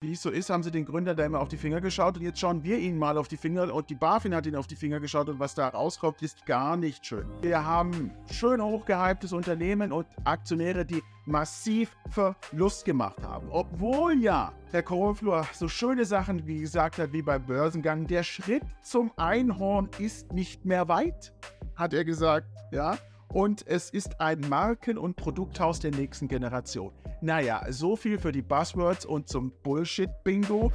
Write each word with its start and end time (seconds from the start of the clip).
Wie 0.00 0.12
es 0.12 0.22
so 0.22 0.30
ist, 0.30 0.48
haben 0.48 0.62
sie 0.62 0.70
den 0.70 0.84
Gründer 0.84 1.12
da 1.16 1.26
immer 1.26 1.40
auf 1.40 1.48
die 1.48 1.56
Finger 1.56 1.80
geschaut 1.80 2.16
und 2.16 2.22
jetzt 2.22 2.38
schauen 2.38 2.62
wir 2.62 2.78
ihnen 2.78 2.98
mal 2.98 3.18
auf 3.18 3.26
die 3.26 3.36
Finger 3.36 3.74
und 3.74 3.90
die 3.90 3.96
BaFin 3.96 4.32
hat 4.32 4.46
ihnen 4.46 4.54
auf 4.54 4.68
die 4.68 4.76
Finger 4.76 5.00
geschaut 5.00 5.28
und 5.28 5.40
was 5.40 5.56
da 5.56 5.66
rauskommt, 5.66 6.22
ist 6.22 6.46
gar 6.46 6.76
nicht 6.76 7.04
schön. 7.04 7.26
Wir 7.42 7.64
haben 7.64 8.12
schön 8.30 8.62
hochgehyptes 8.62 9.32
Unternehmen 9.32 9.90
und 9.90 10.06
Aktionäre, 10.22 10.84
die 10.86 11.02
massiv 11.26 11.96
Verlust 12.10 12.84
gemacht 12.84 13.20
haben. 13.24 13.48
Obwohl 13.50 14.22
ja 14.22 14.52
Herr 14.70 14.84
Kornflur 14.84 15.44
so 15.52 15.66
schöne 15.66 16.04
Sachen 16.04 16.46
wie 16.46 16.60
gesagt 16.60 16.98
hat, 16.98 17.12
wie 17.12 17.22
beim 17.22 17.44
Börsengang, 17.44 18.06
der 18.06 18.22
Schritt 18.22 18.62
zum 18.82 19.10
Einhorn 19.16 19.88
ist 19.98 20.32
nicht 20.32 20.64
mehr 20.64 20.86
weit, 20.86 21.34
hat 21.74 21.92
er 21.92 22.04
gesagt, 22.04 22.46
ja. 22.70 22.96
Und 23.32 23.66
es 23.66 23.90
ist 23.90 24.22
ein 24.22 24.40
Marken- 24.48 24.96
und 24.96 25.16
Produkthaus 25.16 25.80
der 25.80 25.90
nächsten 25.90 26.28
Generation. 26.28 26.92
Naja, 27.20 27.62
so 27.68 27.94
viel 27.94 28.18
für 28.18 28.32
die 28.32 28.40
Buzzwords 28.40 29.04
und 29.04 29.28
zum 29.28 29.52
Bullshit-Bingo. 29.62 30.72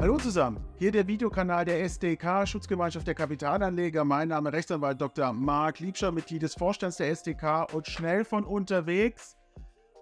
Hallo 0.00 0.18
zusammen, 0.18 0.58
hier 0.76 0.90
der 0.90 1.06
Videokanal 1.06 1.64
der 1.64 1.82
SDK, 1.84 2.46
Schutzgemeinschaft 2.46 3.06
der 3.06 3.14
Kapitalanleger. 3.14 4.04
Mein 4.04 4.28
Name 4.28 4.48
ist 4.48 4.56
Rechtsanwalt 4.56 5.00
Dr. 5.00 5.32
Marc 5.32 5.78
Liebscher, 5.78 6.10
Mitglied 6.10 6.42
des 6.42 6.54
Vorstands 6.54 6.96
der 6.96 7.10
SDK 7.10 7.72
und 7.72 7.86
schnell 7.86 8.24
von 8.24 8.42
unterwegs 8.44 9.36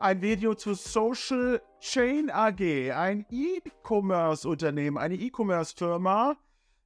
ein 0.03 0.21
Video 0.21 0.57
zu 0.57 0.75
Social 0.75 1.63
Chain 1.81 2.29
AG, 2.29 2.91
ein 2.93 3.25
E-Commerce-Unternehmen, 3.31 4.99
eine 4.99 5.15
E-Commerce-Firma 5.15 6.37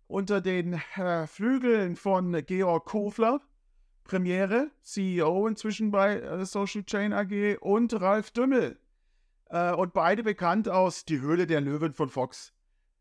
unter 0.07 0.43
den 0.43 0.75
äh, 0.97 1.27
Flügeln 1.27 1.97
von 1.97 2.45
Georg 2.45 2.85
Kofler, 2.85 3.41
Premiere, 4.05 4.71
CEO 4.83 5.47
inzwischen 5.47 5.91
bei 5.91 6.21
äh, 6.21 6.45
Social 6.45 6.85
Chain 6.85 7.15
AG 7.15 7.57
und 7.61 7.99
Ralf 7.99 8.33
Dümmel. 8.33 8.79
Äh, 9.49 9.73
und 9.73 9.95
beide 9.95 10.23
bekannt 10.23 10.69
aus 10.69 11.07
Die 11.07 11.21
Höhle 11.21 11.47
der 11.47 11.63
Löwen 11.63 11.95
von 11.95 12.11
Fox 12.11 12.53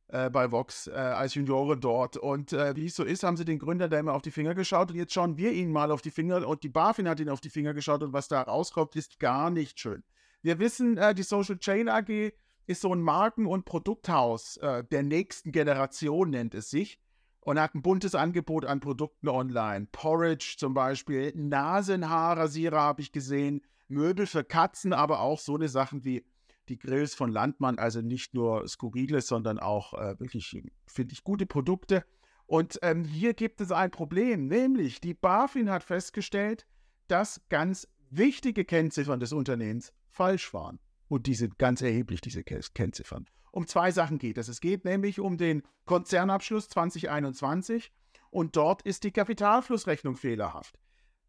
äh, 0.07 0.29
bei 0.29 0.51
Vox 0.51 0.87
äh, 0.87 0.91
als 0.91 1.35
Junioren 1.35 1.79
dort. 1.79 2.17
Und 2.17 2.53
äh, 2.53 2.75
wie 2.75 2.85
es 2.85 2.95
so 2.95 3.03
ist, 3.03 3.23
haben 3.23 3.37
sie 3.37 3.45
den 3.45 3.59
Gründer 3.59 3.89
da 3.89 3.99
immer 3.99 4.13
auf 4.13 4.21
die 4.21 4.31
Finger 4.31 4.53
geschaut. 4.53 4.91
Und 4.91 4.97
jetzt 4.97 5.13
schauen 5.13 5.37
wir 5.37 5.51
ihnen 5.51 5.71
mal 5.71 5.91
auf 5.91 6.01
die 6.01 6.11
Finger. 6.11 6.47
Und 6.47 6.63
die 6.63 6.69
BaFin 6.69 7.09
hat 7.09 7.19
ihnen 7.19 7.29
auf 7.29 7.41
die 7.41 7.49
Finger 7.49 7.73
geschaut. 7.73 8.03
Und 8.03 8.13
was 8.13 8.27
da 8.27 8.41
rauskommt, 8.41 8.95
ist 8.95 9.19
gar 9.19 9.49
nicht 9.49 9.79
schön. 9.79 10.03
Wir 10.41 10.59
wissen, 10.59 10.97
äh, 10.97 11.15
die 11.15 11.23
Social 11.23 11.57
Chain 11.57 11.89
AG 11.89 12.33
ist 12.67 12.81
so 12.81 12.93
ein 12.93 13.01
Marken- 13.01 13.47
und 13.47 13.65
Produkthaus 13.65 14.57
äh, 14.57 14.83
der 14.83 15.03
nächsten 15.03 15.51
Generation, 15.51 16.29
nennt 16.29 16.55
es 16.55 16.69
sich. 16.69 16.99
Und 17.41 17.59
hat 17.59 17.75
ein 17.75 17.83
buntes 17.83 18.15
Angebot 18.15 18.65
an 18.65 18.79
Produkten 18.79 19.27
online. 19.27 19.87
Porridge 19.91 20.55
zum 20.57 20.73
Beispiel, 20.73 21.31
Nasenhaarrasierer 21.35 22.81
habe 22.81 23.01
ich 23.01 23.11
gesehen, 23.11 23.61
Möbel 23.87 24.25
für 24.25 24.43
Katzen, 24.43 24.93
aber 24.93 25.19
auch 25.19 25.39
so 25.39 25.53
eine 25.53 25.69
Sachen 25.69 26.03
wie 26.03 26.25
die 26.69 26.77
Grills 26.77 27.13
von 27.15 27.31
Landmann, 27.31 27.77
also 27.77 28.01
nicht 28.01 28.33
nur 28.33 28.67
skurriles, 28.67 29.27
sondern 29.27 29.59
auch 29.59 29.93
äh, 29.93 30.19
wirklich, 30.19 30.61
finde 30.87 31.13
ich, 31.13 31.23
gute 31.23 31.45
Produkte. 31.45 32.05
Und 32.47 32.79
ähm, 32.81 33.03
hier 33.03 33.33
gibt 33.33 33.61
es 33.61 33.71
ein 33.71 33.91
Problem, 33.91 34.47
nämlich 34.47 35.01
die 35.01 35.13
BaFin 35.13 35.69
hat 35.69 35.83
festgestellt, 35.83 36.65
dass 37.07 37.41
ganz 37.49 37.87
wichtige 38.09 38.65
Kennziffern 38.65 39.19
des 39.19 39.33
Unternehmens 39.33 39.93
falsch 40.09 40.53
waren. 40.53 40.79
Und 41.07 41.27
die 41.27 41.35
sind 41.35 41.57
ganz 41.57 41.81
erheblich, 41.81 42.21
diese 42.21 42.43
Kennziffern. 42.43 43.25
Um 43.51 43.67
zwei 43.67 43.91
Sachen 43.91 44.17
geht 44.17 44.37
es. 44.37 44.47
Es 44.47 44.59
geht 44.59 44.85
nämlich 44.85 45.19
um 45.19 45.37
den 45.37 45.63
Konzernabschluss 45.85 46.67
2021 46.69 47.91
und 48.31 48.55
dort 48.55 48.81
ist 48.81 49.03
die 49.03 49.11
Kapitalflussrechnung 49.11 50.17
fehlerhaft. 50.17 50.77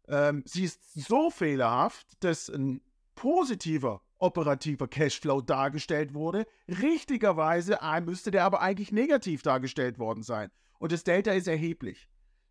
Ähm, 0.07 0.43
sie 0.45 0.65
ist 0.65 0.93
so 0.93 1.29
fehlerhaft, 1.29 2.21
dass 2.21 2.49
ein 2.49 2.81
positiver 3.15 4.01
operativer 4.19 4.87
Cashflow 4.87 5.41
dargestellt 5.41 6.13
wurde. 6.13 6.45
Richtigerweise 6.67 7.79
müsste 8.03 8.31
der 8.31 8.45
aber 8.45 8.61
eigentlich 8.61 8.91
negativ 8.91 9.41
dargestellt 9.41 9.99
worden 9.99 10.23
sein. 10.23 10.51
Und 10.79 10.91
das 10.91 11.03
Delta 11.03 11.31
ist 11.31 11.47
erheblich. 11.47 12.07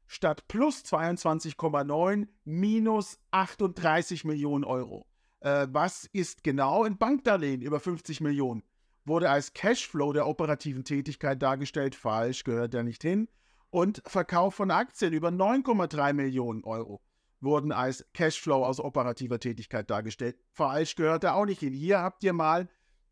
Statt 0.06 0.46
plus 0.48 0.84
22,9 0.84 2.28
minus 2.44 3.18
38 3.32 4.24
Millionen 4.24 4.64
Euro. 4.64 5.06
Äh, 5.40 5.66
was 5.70 6.08
ist 6.12 6.44
genau 6.44 6.84
ein 6.84 6.98
Bankdarlehen 6.98 7.60
über 7.60 7.80
50 7.80 8.20
Millionen? 8.20 8.62
Wurde 9.04 9.30
als 9.30 9.52
Cashflow 9.52 10.12
der 10.12 10.26
operativen 10.26 10.84
Tätigkeit 10.84 11.42
dargestellt. 11.42 11.94
Falsch, 11.94 12.44
gehört 12.44 12.74
ja 12.74 12.82
nicht 12.82 13.02
hin. 13.02 13.28
Und 13.70 14.02
Verkauf 14.06 14.54
von 14.54 14.70
Aktien 14.70 15.12
über 15.12 15.28
9,3 15.28 16.12
Millionen 16.12 16.64
Euro 16.64 17.00
wurden 17.40 17.72
als 17.72 18.04
Cashflow 18.14 18.64
aus 18.64 18.80
operativer 18.80 19.38
Tätigkeit 19.38 19.90
dargestellt. 19.90 20.36
Falsch 20.52 20.96
gehört 20.96 21.24
da 21.24 21.34
auch 21.34 21.44
nicht 21.44 21.60
hin. 21.60 21.72
Hier 21.72 22.00
habt 22.00 22.24
ihr 22.24 22.32
mal 22.32 22.68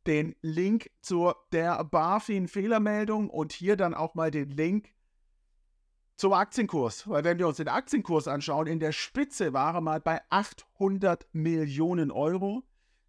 den 0.06 0.34
Link 0.42 0.90
zur 1.00 1.36
der 1.52 1.82
BaFin-Fehlermeldung 1.84 3.30
und 3.30 3.52
hier 3.52 3.76
dann 3.76 3.94
auch 3.94 4.14
mal 4.14 4.30
den 4.30 4.50
Link 4.50 4.92
zum 6.16 6.32
Aktienkurs. 6.32 7.08
Weil 7.08 7.24
wenn 7.24 7.38
wir 7.38 7.48
uns 7.48 7.56
den 7.56 7.68
Aktienkurs 7.68 8.28
anschauen, 8.28 8.66
in 8.66 8.80
der 8.80 8.92
Spitze 8.92 9.52
war 9.52 9.74
er 9.74 9.80
mal 9.80 10.00
bei 10.00 10.20
800 10.30 11.26
Millionen 11.32 12.10
Euro. 12.10 12.62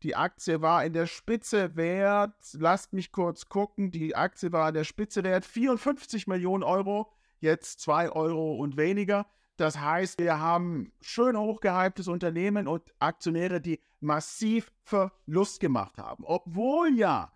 Die 0.04 0.16
Aktie 0.16 0.62
war 0.62 0.86
in 0.86 0.94
der 0.94 1.08
Spitze 1.08 1.76
wert, 1.76 2.36
lasst 2.54 2.94
mich 2.94 3.12
kurz 3.12 3.50
gucken, 3.50 3.92
die 3.92 4.16
Aktie 4.16 4.52
war 4.52 4.68
in 4.68 4.76
der 4.76 4.84
Spitze 4.84 5.24
wert 5.24 5.46
54 5.46 6.28
Millionen 6.28 6.64
Euro, 6.64 7.12
jetzt 7.40 7.80
2 7.80 8.12
Euro 8.12 8.56
und 8.56 8.78
weniger. 8.78 9.26
Das 9.58 9.80
heißt, 9.80 10.20
wir 10.20 10.40
haben 10.40 10.92
schön 11.02 11.38
hochgehyptes 11.38 12.08
Unternehmen 12.08 12.68
und 12.68 12.84
Aktionäre, 13.00 13.62
die 13.62 13.80
massiv 14.02 14.72
Verlust 14.84 15.60
gemacht 15.60 15.98
haben. 15.98 16.24
Obwohl 16.26 16.94
ja 16.98 17.32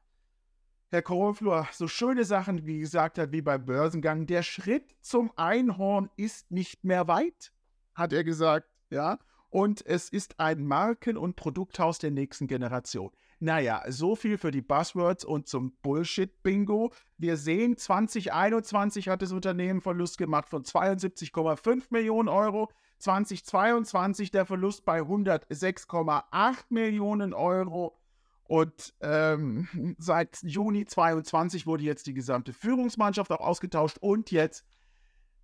Herr 0.92 1.04
Kornflur 1.04 1.68
so 1.72 1.88
schöne 1.88 2.26
Sachen 2.26 2.66
wie 2.66 2.80
gesagt 2.80 3.20
hat, 3.20 3.32
wie 3.32 3.44
beim 3.44 3.64
Börsengang, 3.64 4.26
der 4.26 4.42
Schritt 4.42 4.96
zum 5.02 5.32
Einhorn 5.36 6.10
ist 6.18 6.50
nicht 6.50 6.84
mehr 6.84 7.08
weit, 7.08 7.54
hat 7.94 8.12
er 8.12 8.24
gesagt, 8.24 8.68
ja. 8.90 9.20
Und 9.52 9.86
es 9.86 10.10
ist 10.10 10.40
ein 10.40 10.66
Marken- 10.66 11.18
und 11.18 11.36
Produkthaus 11.36 12.00
der 12.00 12.12
nächsten 12.12 12.48
Generation. 12.48 13.12
Naja, 13.42 13.84
so 13.88 14.18
viel 14.18 14.38
für 14.38 14.52
die 14.52 14.62
Buzzwords 14.62 15.24
und 15.24 15.48
zum 15.48 15.72
Bullshit-Bingo. 15.82 16.92
Wir 17.18 17.38
sehen, 17.38 17.78
2021 17.78 19.08
hat 19.08 19.22
das 19.22 19.32
Unternehmen 19.32 19.80
Verlust 19.80 20.18
gemacht 20.18 20.50
von 20.50 20.64
72,5 20.64 21.84
Millionen 21.90 22.28
Euro. 22.28 22.70
2022 23.00 24.32
der 24.32 24.46
Verlust 24.46 24.84
bei 24.84 25.00
106,8 25.00 26.66
Millionen 26.68 27.34
Euro. 27.34 27.98
Und 28.44 28.94
ähm, 29.00 29.96
seit 30.00 30.44
Juni 30.44 30.86
2022 30.86 31.66
wurde 31.66 31.84
jetzt 31.84 32.08
die 32.08 32.14
gesamte 32.14 32.52
Führungsmannschaft 32.52 33.32
auch 33.32 33.40
ausgetauscht 33.40 34.00
und 34.02 34.32
jetzt 34.32 34.66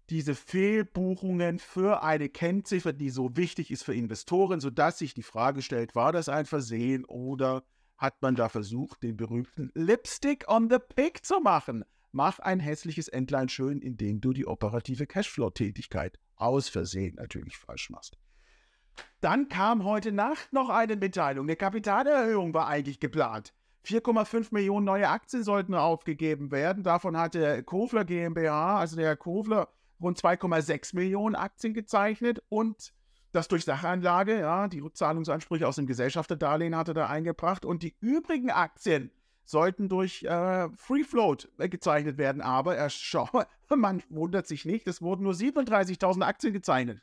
diese 0.09 0.35
Fehlbuchungen 0.35 1.59
für 1.59 2.03
eine 2.03 2.27
Kennziffer, 2.27 2.91
die 2.91 3.09
so 3.09 3.37
wichtig 3.37 3.71
ist 3.71 3.83
für 3.83 3.95
Investoren, 3.95 4.59
sodass 4.59 4.99
sich 4.99 5.13
die 5.13 5.23
Frage 5.23 5.61
stellt, 5.61 5.95
war 5.95 6.11
das 6.11 6.27
ein 6.29 6.45
Versehen 6.45 7.05
oder 7.05 7.63
hat 7.97 8.21
man 8.21 8.35
da 8.35 8.49
versucht, 8.49 9.03
den 9.03 9.17
berühmten 9.17 9.71
Lipstick 9.73 10.45
on 10.47 10.69
the 10.69 10.77
Pig 10.79 11.23
zu 11.23 11.39
machen. 11.39 11.85
Mach 12.11 12.39
ein 12.39 12.59
hässliches 12.59 13.07
Entlein 13.07 13.49
schön, 13.49 13.81
indem 13.81 14.21
du 14.21 14.33
die 14.33 14.47
operative 14.47 15.05
Cashflow-Tätigkeit 15.05 16.17
aus 16.35 16.69
Versehen 16.69 17.15
natürlich 17.15 17.57
falsch 17.57 17.89
machst. 17.89 18.17
Dann 19.21 19.49
kam 19.49 19.83
heute 19.83 20.11
Nacht 20.11 20.53
noch 20.53 20.69
eine 20.69 20.95
Mitteilung. 20.95 21.45
Eine 21.45 21.55
Kapitalerhöhung 21.55 22.53
war 22.53 22.67
eigentlich 22.67 22.99
geplant. 22.99 23.53
4,5 23.85 24.47
Millionen 24.51 24.85
neue 24.85 25.09
Aktien 25.09 25.43
sollten 25.43 25.73
aufgegeben 25.75 26.51
werden. 26.51 26.83
Davon 26.83 27.17
hatte 27.17 27.63
Kofler 27.63 28.05
GmbH, 28.05 28.79
also 28.79 28.95
der 28.95 29.07
Herr 29.07 29.15
Kofler, 29.15 29.69
rund 30.01 30.19
2,6 30.19 30.95
Millionen 30.95 31.35
Aktien 31.35 31.73
gezeichnet 31.73 32.41
und 32.49 32.93
das 33.35 33.47
durch 33.47 33.65
Sachanlage, 33.65 34.39
ja, 34.39 34.67
die 34.67 34.79
Rückzahlungsansprüche 34.79 35.67
aus 35.67 35.75
dem 35.75 35.87
Gesellschafterdarlehen 35.87 36.75
hatte 36.75 36.93
da 36.93 37.07
eingebracht 37.07 37.65
und 37.65 37.83
die 37.83 37.95
übrigen 37.99 38.49
Aktien 38.49 39.11
sollten 39.43 39.89
durch 39.89 40.23
äh, 40.23 40.69
Free 40.75 41.03
Float 41.03 41.49
gezeichnet 41.57 42.17
werden. 42.17 42.41
Aber 42.41 42.75
er 42.75 42.89
schau, 42.89 43.29
man 43.75 44.01
wundert 44.09 44.47
sich 44.47 44.65
nicht, 44.65 44.87
es 44.87 45.01
wurden 45.01 45.23
nur 45.23 45.33
37.000 45.33 46.23
Aktien 46.23 46.53
gezeichnet. 46.53 47.01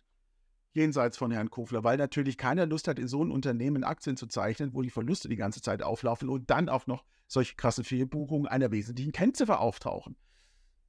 Jenseits 0.75 1.19
von 1.19 1.31
Herrn 1.31 1.50
Kofler, 1.50 1.84
weil 1.84 1.99
natürlich 1.99 2.38
keiner 2.38 2.64
Lust 2.64 2.88
hat, 2.88 2.99
in 2.99 3.06
so 3.06 3.23
ein 3.23 3.31
Unternehmen 3.31 3.85
Aktien 3.85 4.17
zu 4.17 4.26
zeichnen, 4.26 4.73
wo 4.73 4.81
die 4.81 4.90
Verluste 4.90 5.28
die 5.28 5.37
ganze 5.37 5.61
Zeit 5.61 5.82
auflaufen 5.82 6.31
und 6.31 6.50
dann 6.50 6.70
auch 6.70 6.87
noch 6.87 7.05
solche 7.26 7.56
krasse 7.56 7.85
Fehlbuchungen 7.85 8.49
einer 8.49 8.70
wesentlichen 8.70 9.12
Kennziffer 9.12 9.61
auftauchen. 9.61 10.17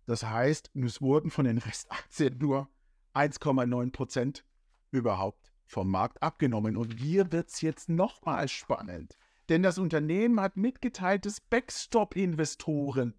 Das 0.06 0.24
heißt, 0.24 0.72
es 0.74 1.02
wurden 1.02 1.32
von 1.32 1.46
den 1.46 1.58
Restaktien 1.58 2.38
nur 2.38 2.70
1,9 3.14 3.92
Prozent 3.92 4.46
überhaupt 4.94 5.52
vom 5.66 5.90
Markt 5.90 6.22
abgenommen. 6.24 6.78
Und 6.78 7.00
hier 7.00 7.32
wird 7.32 7.50
es 7.50 7.62
jetzt 7.62 7.90
nochmal 7.90 8.48
spannend. 8.48 9.18
Denn 9.50 9.64
das 9.64 9.78
Unternehmen 9.78 10.40
hat 10.40 10.56
mitgeteilt, 10.56 11.26
dass 11.26 11.42
Backstop-Investoren 11.42 13.16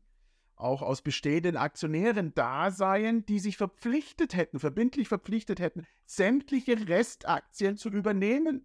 auch 0.56 0.82
aus 0.82 1.02
bestehenden 1.02 1.56
Aktionären 1.56 2.32
da 2.34 2.70
seien, 2.70 3.26
die 3.26 3.40
sich 3.40 3.56
verpflichtet 3.56 4.34
hätten, 4.34 4.60
verbindlich 4.60 5.08
verpflichtet 5.08 5.60
hätten, 5.60 5.84
sämtliche 6.06 6.88
Restaktien 6.88 7.76
zu 7.76 7.90
übernehmen. 7.90 8.64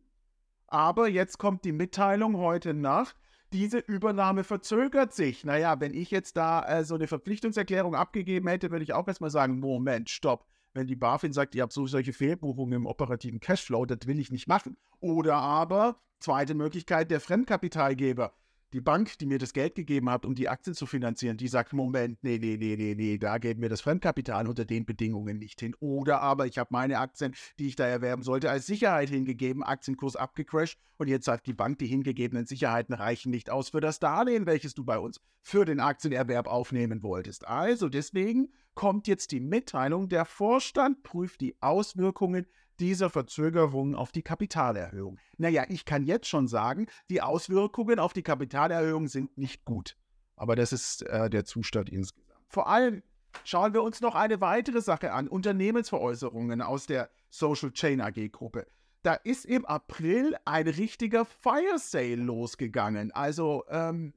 Aber 0.68 1.10
jetzt 1.10 1.40
kommt 1.40 1.66
die 1.66 1.72
Mitteilung 1.72 2.38
heute 2.38 2.74
Nacht, 2.76 3.16
diese 3.52 3.80
Übernahme 3.80 4.44
verzögert 4.44 5.14
sich. 5.14 5.44
Naja, 5.44 5.80
wenn 5.80 5.96
ich 5.96 6.12
jetzt 6.12 6.38
da 6.38 6.64
äh, 6.68 6.84
so 6.84 6.96
eine 6.96 7.08
Verpflichtungserklärung 7.08 7.96
abgegeben 7.96 8.48
hätte, 8.48 8.70
würde 8.70 8.84
ich 8.84 8.94
auch 8.94 9.08
erstmal 9.08 9.32
sagen, 9.32 9.60
Moment, 9.60 10.10
stopp. 10.10 10.46
Wenn 10.74 10.88
die 10.88 10.95
BaFin 10.95 11.33
sagt, 11.33 11.56
ihr 11.56 11.63
habt 11.63 11.74
so 11.74 11.88
solche 11.88 12.13
Fehlbuchungen 12.13 12.74
im 12.74 12.86
operativen 12.86 13.39
Cashflow, 13.39 13.86
das 13.86 14.07
will 14.07 14.19
ich 14.19 14.31
nicht 14.31 14.48
machen. 14.48 14.77
Oder 15.00 15.36
aber, 15.36 16.00
zweite 16.19 16.54
Möglichkeit, 16.54 17.10
der 17.12 17.19
Fremdkapitalgeber 17.19 18.33
die 18.74 18.81
Bank, 18.81 19.18
die 19.18 19.25
mir 19.25 19.39
das 19.39 19.54
Geld 19.54 19.75
gegeben 19.75 20.10
hat, 20.10 20.25
um 20.25 20.36
die 20.36 20.50
Aktien 20.50 20.75
zu 20.75 20.86
finanzieren, 20.86 21.38
die 21.38 21.48
sagt, 21.48 21.74
Moment, 21.74 22.24
nee, 22.24 22.38
nee, 22.38 22.57
nee, 22.57 22.75
nee, 22.75 22.95
nee, 22.95 23.18
da 23.18 23.38
geben 23.38 23.62
wir 23.62 23.69
das 23.69 23.81
Fremdkapital 23.81 24.48
unter 24.48 24.66
den 24.66 24.86
Bedingungen 24.86 25.39
nicht 25.39 25.60
hin. 25.60 25.75
Oder 25.80 26.21
aber 26.21 26.45
ich 26.45 26.57
habe 26.57 26.69
meine 26.71 27.00
Aktien, 27.00 27.33
die 27.57 27.68
ich 27.68 27.75
da 27.75 27.86
erwerben 27.86 28.24
sollte, 28.24 28.50
als 28.50 28.66
Sicherheit 28.66 29.10
hingegeben, 29.10 29.63
Aktienkurs 29.63 30.16
abgecrashed 30.16 30.77
und 30.98 31.07
jetzt 31.07 31.25
sagt 31.25 31.48
die 31.48 31.54
Bank, 31.54 31.80
die 31.80 31.88
hingegebenen 31.88 32.45
Sicherheiten 32.45 32.94
reichen 32.94 33.31
nicht 33.31 33.50
aus 33.50 33.69
für 33.69 33.81
das 33.81 34.00
Darlehen, 34.00 34.45
welches 34.45 34.74
du 34.74 34.83
bei 34.83 35.00
uns 35.00 35.19
für 35.42 35.66
den 35.66 35.80
Aktienerwerb 35.80 36.48
aufnehmen 36.48 37.01
wolltest. 37.01 37.48
Also 37.48 37.89
deswegen 37.89 38.50
kommt 38.75 39.07
jetzt 39.07 39.31
die 39.31 39.39
Mitteilung, 39.39 40.10
der 40.10 40.25
Vorstand 40.25 41.04
prüft 41.04 41.42
die 41.42 41.56
Auswirkungen 41.62 42.45
dieser 42.80 43.10
Verzögerung 43.10 43.96
auf 43.96 44.12
die 44.12 44.22
Kapitalerhöhung. 44.22 45.18
Naja, 45.38 45.66
ich 45.70 45.86
kann 45.86 46.04
jetzt 46.04 46.28
schon 46.28 46.48
sagen, 46.48 46.88
die 47.10 47.22
Auswirkungen 47.22 48.00
auf 48.00 48.14
die 48.14 48.24
Kapitalerhöhung 48.24 49.08
sind 49.08 49.38
nicht 49.38 49.66
gut. 49.66 49.98
Aber 50.36 50.56
das 50.56 50.72
ist 50.72 51.04
äh, 51.04 51.30
der 51.30 51.46
Zustand 51.46 51.90
insgesamt. 51.90 52.30
Vor 52.48 52.68
allem 52.68 53.04
schauen 53.44 53.74
wir 53.74 53.84
uns 53.84 54.02
noch 54.02 54.16
eine 54.16 54.42
weitere 54.42 54.81
Sache 54.81 55.12
an, 55.12 55.28
Unternehmensveräußerungen 55.28 56.62
aus 56.62 56.86
der 56.86 57.10
Social 57.30 57.72
Chain 57.72 58.02
AG 58.02 58.31
Gruppe. 58.31 58.66
Da 59.04 59.14
ist 59.14 59.46
im 59.46 59.66
April 59.66 60.36
ein 60.46 60.68
richtiger 60.68 61.26
Fire 61.26 61.78
Sale 61.78 62.16
losgegangen. 62.16 63.12
Also, 63.12 63.64
ähm, 63.70 64.14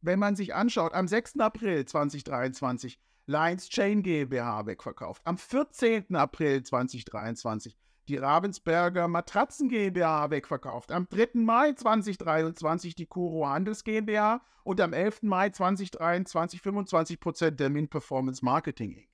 wenn 0.00 0.18
man 0.18 0.36
sich 0.36 0.54
anschaut, 0.54 0.92
am 0.92 1.08
6. 1.08 1.40
April 1.40 1.84
2023 1.84 2.98
Lions 3.26 3.68
Chain 3.68 4.02
GmbH 4.02 4.66
wegverkauft. 4.66 5.22
Am 5.26 5.36
14. 5.36 6.14
April 6.16 6.62
2023 6.62 7.76
die 8.08 8.16
Ravensberger 8.16 9.06
Matratzen 9.08 9.68
GmbH 9.68 10.30
wegverkauft. 10.30 10.92
Am 10.92 11.08
3. 11.08 11.30
Mai 11.34 11.72
2023 11.72 12.94
die 12.94 13.06
Kuro 13.06 13.46
Handels 13.46 13.84
GmbH 13.84 14.40
und 14.64 14.80
am 14.80 14.92
11. 14.92 15.22
Mai 15.22 15.50
2023 15.50 16.60
25 16.60 17.20
Prozent 17.20 17.60
der 17.60 17.70
Mint 17.70 17.90
Performance 17.90 18.44
Marketing 18.44 18.92
Inc. 18.92 19.08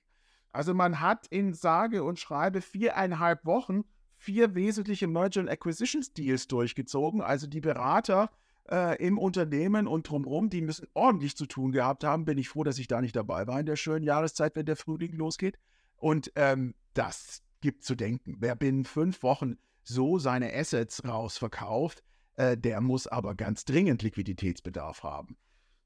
Also 0.51 0.73
man 0.73 1.01
hat 1.01 1.27
in 1.27 1.53
sage 1.53 2.03
und 2.03 2.17
schreibe 2.17 2.61
viereinhalb 2.61 3.45
Wochen 3.45 3.83
vier 4.15 4.55
wesentliche 4.55 5.07
Merger 5.07 5.41
and 5.41 5.49
Acquisitions 5.49 6.13
Deals 6.13 6.47
durchgezogen. 6.47 7.21
Also 7.21 7.47
die 7.47 7.59
Berater 7.59 8.29
äh, 8.71 8.97
im 9.05 9.17
Unternehmen 9.17 9.85
und 9.85 10.09
drumherum, 10.09 10.49
die 10.49 10.61
müssen 10.61 10.87
ordentlich 10.93 11.35
zu 11.35 11.45
tun 11.45 11.73
gehabt 11.73 12.05
haben. 12.05 12.23
Bin 12.23 12.37
ich 12.37 12.47
froh, 12.47 12.63
dass 12.63 12.79
ich 12.79 12.87
da 12.87 13.01
nicht 13.01 13.17
dabei 13.17 13.47
war 13.47 13.59
in 13.59 13.65
der 13.65 13.75
schönen 13.75 14.05
Jahreszeit, 14.05 14.55
wenn 14.55 14.65
der 14.65 14.77
Frühling 14.77 15.11
losgeht. 15.11 15.59
Und 15.97 16.31
ähm, 16.35 16.73
das 16.93 17.44
gibt 17.65 17.83
zu 17.83 17.95
denken. 17.95 18.35
Wer 18.37 18.55
binnen 18.55 18.85
fünf 18.85 19.23
Wochen 19.23 19.57
so 19.81 20.19
seine 20.19 20.53
Assets 20.53 21.03
rausverkauft, 21.03 22.03
äh, 22.35 22.55
der 22.55 22.79
muss 22.79 23.07
aber 23.07 23.33
ganz 23.33 23.65
dringend 23.65 24.03
Liquiditätsbedarf 24.03 25.01
haben. 25.01 25.35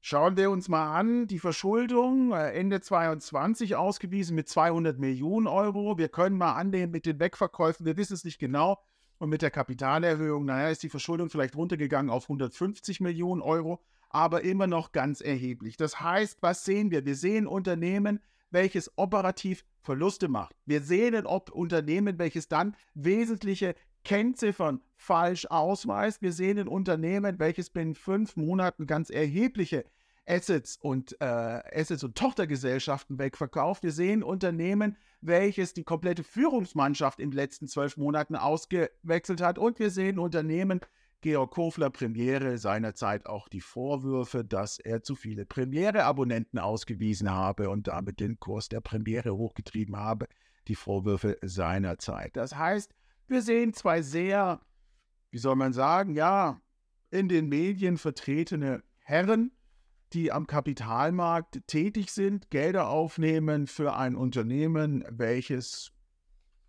Schauen 0.02 0.36
wir 0.36 0.50
uns 0.50 0.68
mal 0.68 0.94
an, 0.94 1.26
die 1.26 1.38
Verschuldung 1.38 2.32
äh, 2.32 2.50
Ende 2.50 2.82
22 2.82 3.76
ausgewiesen 3.76 4.34
mit 4.36 4.46
200 4.46 4.98
Millionen 4.98 5.46
Euro. 5.46 5.96
Wir 5.96 6.10
können 6.10 6.36
mal 6.36 6.52
annehmen 6.52 6.92
mit 6.92 7.06
den 7.06 7.18
Wegverkäufen, 7.18 7.86
wir 7.86 7.96
wissen 7.96 8.12
es 8.12 8.24
nicht 8.24 8.38
genau. 8.38 8.78
Und 9.16 9.30
mit 9.30 9.40
der 9.40 9.50
Kapitalerhöhung, 9.50 10.44
naja, 10.44 10.68
ist 10.68 10.82
die 10.82 10.90
Verschuldung 10.90 11.30
vielleicht 11.30 11.56
runtergegangen 11.56 12.10
auf 12.10 12.24
150 12.24 13.00
Millionen 13.00 13.40
Euro, 13.40 13.82
aber 14.10 14.44
immer 14.44 14.66
noch 14.66 14.92
ganz 14.92 15.22
erheblich. 15.22 15.78
Das 15.78 15.98
heißt, 15.98 16.42
was 16.42 16.62
sehen 16.66 16.90
wir? 16.90 17.06
Wir 17.06 17.16
sehen 17.16 17.46
Unternehmen, 17.46 18.20
welches 18.50 18.90
operativ 18.96 19.64
Verluste 19.80 20.28
macht. 20.28 20.54
Wir 20.66 20.82
sehen 20.82 21.14
ein 21.14 21.26
Unternehmen, 21.26 22.18
welches 22.18 22.48
dann 22.48 22.76
wesentliche 22.94 23.74
Kennziffern 24.04 24.80
falsch 24.96 25.46
ausweist. 25.46 26.22
Wir 26.22 26.32
sehen 26.32 26.58
ein 26.58 26.68
Unternehmen, 26.68 27.38
welches 27.38 27.70
binnen 27.70 27.94
fünf 27.94 28.36
Monaten 28.36 28.86
ganz 28.86 29.10
erhebliche 29.10 29.84
Assets 30.26 30.78
und 30.80 31.20
äh, 31.20 31.24
Assets 31.24 32.04
und 32.04 32.16
Tochtergesellschaften 32.16 33.18
wegverkauft. 33.18 33.82
Wir 33.82 33.92
sehen 33.92 34.22
Unternehmen, 34.22 34.96
welches 35.20 35.74
die 35.74 35.84
komplette 35.84 36.22
Führungsmannschaft 36.22 37.18
in 37.18 37.30
den 37.30 37.36
letzten 37.36 37.66
zwölf 37.66 37.96
Monaten 37.96 38.36
ausgewechselt 38.36 39.40
hat. 39.40 39.58
Und 39.58 39.78
wir 39.78 39.90
sehen 39.90 40.18
Unternehmen, 40.18 40.80
Georg 41.22 41.50
Kofler 41.50 41.90
Premiere 41.90 42.56
seinerzeit 42.56 43.26
auch 43.26 43.48
die 43.48 43.60
Vorwürfe, 43.60 44.44
dass 44.44 44.78
er 44.78 45.02
zu 45.02 45.14
viele 45.14 45.44
Premiere-Abonnenten 45.44 46.58
ausgewiesen 46.58 47.30
habe 47.30 47.68
und 47.68 47.88
damit 47.88 48.20
den 48.20 48.40
Kurs 48.40 48.68
der 48.70 48.80
Premiere 48.80 49.36
hochgetrieben 49.36 49.96
habe. 49.96 50.28
Die 50.68 50.74
Vorwürfe 50.74 51.36
seinerzeit. 51.42 52.36
Das 52.36 52.56
heißt, 52.56 52.94
wir 53.28 53.42
sehen 53.42 53.74
zwei 53.74 54.02
sehr, 54.02 54.60
wie 55.30 55.38
soll 55.38 55.56
man 55.56 55.72
sagen, 55.72 56.14
ja, 56.14 56.60
in 57.10 57.28
den 57.28 57.48
Medien 57.48 57.98
vertretene 57.98 58.82
Herren, 58.98 59.52
die 60.12 60.32
am 60.32 60.46
Kapitalmarkt 60.46 61.66
tätig 61.66 62.12
sind, 62.12 62.50
Gelder 62.50 62.88
aufnehmen 62.88 63.66
für 63.66 63.94
ein 63.94 64.16
Unternehmen, 64.16 65.04
welches 65.10 65.92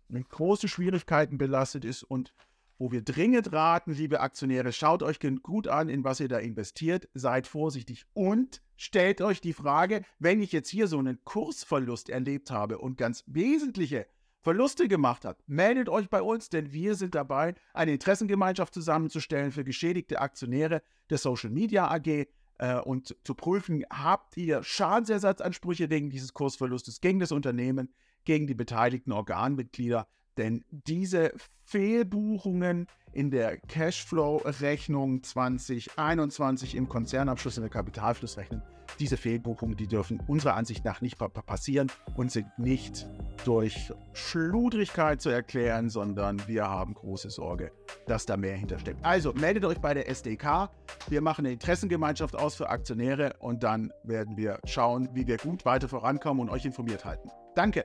mit 0.08 0.28
großen 0.28 0.68
Schwierigkeiten 0.68 1.38
belastet 1.38 1.84
ist 1.84 2.02
und 2.02 2.34
wo 2.82 2.90
wir 2.90 3.02
dringend 3.02 3.52
raten, 3.52 3.92
liebe 3.92 4.18
Aktionäre, 4.18 4.72
schaut 4.72 5.04
euch 5.04 5.20
gut 5.44 5.68
an, 5.68 5.88
in 5.88 6.02
was 6.02 6.18
ihr 6.18 6.26
da 6.26 6.38
investiert, 6.38 7.08
seid 7.14 7.46
vorsichtig 7.46 8.06
und 8.12 8.60
stellt 8.76 9.20
euch 9.20 9.40
die 9.40 9.52
Frage, 9.52 10.02
wenn 10.18 10.42
ich 10.42 10.50
jetzt 10.50 10.68
hier 10.68 10.88
so 10.88 10.98
einen 10.98 11.24
Kursverlust 11.24 12.10
erlebt 12.10 12.50
habe 12.50 12.78
und 12.78 12.98
ganz 12.98 13.22
wesentliche 13.28 14.08
Verluste 14.40 14.88
gemacht 14.88 15.24
habe, 15.24 15.38
meldet 15.46 15.88
euch 15.88 16.10
bei 16.10 16.22
uns, 16.22 16.48
denn 16.48 16.72
wir 16.72 16.96
sind 16.96 17.14
dabei, 17.14 17.54
eine 17.72 17.92
Interessengemeinschaft 17.92 18.74
zusammenzustellen 18.74 19.52
für 19.52 19.62
geschädigte 19.62 20.20
Aktionäre 20.20 20.82
der 21.08 21.18
Social 21.18 21.50
Media 21.50 21.88
AG 21.88 22.26
äh, 22.58 22.80
und 22.80 23.14
zu 23.22 23.36
prüfen, 23.36 23.84
habt 23.90 24.36
ihr 24.36 24.64
Schadensersatzansprüche 24.64 25.88
wegen 25.88 26.10
dieses 26.10 26.34
Kursverlustes 26.34 27.00
gegen 27.00 27.20
das 27.20 27.30
Unternehmen, 27.30 27.94
gegen 28.24 28.48
die 28.48 28.54
beteiligten 28.54 29.12
Organmitglieder. 29.12 30.08
Denn 30.36 30.64
diese 30.70 31.32
Fehlbuchungen 31.64 32.86
in 33.12 33.30
der 33.30 33.58
Cashflow-Rechnung 33.58 35.22
2021 35.22 36.74
im 36.74 36.88
Konzernabschluss 36.88 37.58
in 37.58 37.62
der 37.62 37.70
Kapitalflussrechnung, 37.70 38.62
diese 38.98 39.16
Fehlbuchungen, 39.16 39.76
die 39.76 39.86
dürfen 39.86 40.20
unserer 40.26 40.54
Ansicht 40.54 40.84
nach 40.84 41.00
nicht 41.00 41.18
passieren 41.46 41.90
und 42.16 42.30
sind 42.30 42.46
nicht 42.58 43.08
durch 43.44 43.92
Schludrigkeit 44.12 45.20
zu 45.20 45.30
erklären, 45.30 45.88
sondern 45.90 46.46
wir 46.46 46.68
haben 46.68 46.94
große 46.94 47.30
Sorge, 47.30 47.72
dass 48.06 48.26
da 48.26 48.36
mehr 48.36 48.56
hintersteckt. 48.56 49.04
Also 49.04 49.32
meldet 49.32 49.64
euch 49.64 49.78
bei 49.78 49.94
der 49.94 50.08
SDK. 50.08 50.70
Wir 51.08 51.20
machen 51.20 51.44
eine 51.46 51.54
Interessengemeinschaft 51.54 52.36
aus 52.36 52.54
für 52.54 52.68
Aktionäre 52.68 53.34
und 53.40 53.62
dann 53.62 53.92
werden 54.04 54.36
wir 54.36 54.58
schauen, 54.64 55.08
wie 55.14 55.26
wir 55.26 55.38
gut 55.38 55.64
weiter 55.64 55.88
vorankommen 55.88 56.48
und 56.48 56.50
euch 56.50 56.64
informiert 56.64 57.04
halten. 57.04 57.30
Danke. 57.54 57.84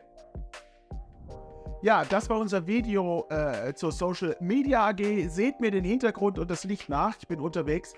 Ja, 1.88 2.03
das 2.03 2.29
war 2.29 2.38
unser 2.38 2.67
Video 2.67 3.25
äh, 3.29 3.74
zur 3.74 3.94
Social 3.94 4.36
Media 4.41 4.89
AG. 4.89 5.29
Seht 5.29 5.62
mir 5.62 5.72
den 5.72 5.86
Hintergrund 5.86 6.38
und 6.38 6.51
das 6.51 6.65
Licht 6.65 6.89
nach. 6.89 7.15
Ich 7.17 7.29
bin 7.29 7.39
unterwegs 7.39 7.94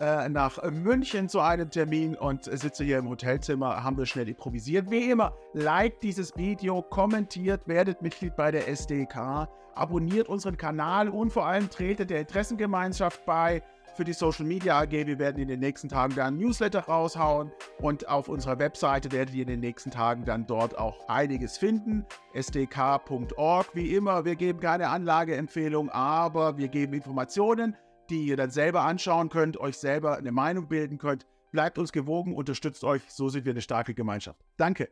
äh, 0.00 0.30
nach 0.30 0.62
München 0.70 1.28
zu 1.28 1.40
einem 1.40 1.68
Termin 1.68 2.16
und 2.16 2.44
sitze 2.44 2.84
hier 2.84 2.96
im 2.96 3.10
Hotelzimmer. 3.10 3.84
Haben 3.84 3.98
wir 3.98 4.06
schnell 4.06 4.30
improvisiert. 4.30 4.90
Wie 4.90 5.10
immer, 5.10 5.36
liked 5.52 6.02
dieses 6.02 6.34
Video, 6.38 6.80
kommentiert, 6.80 7.68
werdet 7.68 8.00
Mitglied 8.00 8.34
bei 8.34 8.50
der 8.50 8.66
SDK, 8.66 9.46
abonniert 9.74 10.30
unseren 10.30 10.56
Kanal 10.56 11.10
und 11.10 11.30
vor 11.30 11.44
allem 11.44 11.68
tretet 11.68 12.08
der 12.08 12.20
Interessengemeinschaft 12.20 13.26
bei 13.26 13.62
für 13.94 14.04
die 14.04 14.12
Social 14.12 14.44
Media 14.44 14.78
AG. 14.80 14.90
Wir 14.90 15.18
werden 15.18 15.40
in 15.40 15.48
den 15.48 15.60
nächsten 15.60 15.88
Tagen 15.88 16.14
dann 16.14 16.36
Newsletter 16.36 16.80
raushauen 16.80 17.52
und 17.78 18.08
auf 18.08 18.28
unserer 18.28 18.58
Webseite 18.58 19.12
werdet 19.12 19.34
ihr 19.34 19.42
in 19.42 19.48
den 19.48 19.60
nächsten 19.60 19.90
Tagen 19.90 20.24
dann 20.24 20.46
dort 20.46 20.76
auch 20.78 21.08
einiges 21.08 21.58
finden. 21.58 22.04
sdk.org. 22.34 23.74
Wie 23.74 23.94
immer, 23.94 24.24
wir 24.24 24.36
geben 24.36 24.60
keine 24.60 24.88
Anlageempfehlung, 24.88 25.90
aber 25.90 26.58
wir 26.58 26.68
geben 26.68 26.94
Informationen, 26.94 27.76
die 28.10 28.26
ihr 28.26 28.36
dann 28.36 28.50
selber 28.50 28.82
anschauen 28.82 29.28
könnt, 29.28 29.58
euch 29.58 29.76
selber 29.76 30.16
eine 30.16 30.32
Meinung 30.32 30.68
bilden 30.68 30.98
könnt. 30.98 31.26
Bleibt 31.52 31.78
uns 31.78 31.92
gewogen, 31.92 32.34
unterstützt 32.34 32.82
euch, 32.84 33.02
so 33.08 33.28
sind 33.28 33.44
wir 33.44 33.52
eine 33.52 33.62
starke 33.62 33.94
Gemeinschaft. 33.94 34.40
Danke. 34.56 34.88